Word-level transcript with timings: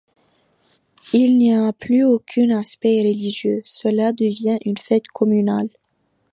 Il 1.13 1.37
n'y 1.37 1.53
a 1.53 1.71
plus 1.73 2.03
aucun 2.05 2.49
aspect 2.57 3.01
religieux, 3.03 3.61
cela 3.65 4.13
devient 4.13 4.57
une 4.65 4.79
fête 4.79 5.05
communale. 5.09 5.69